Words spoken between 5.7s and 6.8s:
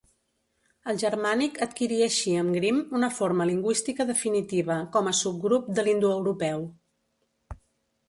de l'indoeuropeu.